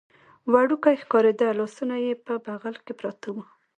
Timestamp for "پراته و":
2.99-3.37